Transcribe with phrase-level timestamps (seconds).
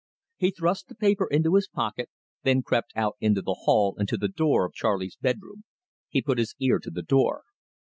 [0.37, 2.09] He thrust the paper into his pocket,
[2.41, 5.63] then crept out into the hall and to the door of Charley's bedroom.
[6.09, 7.43] He put his ear to the door.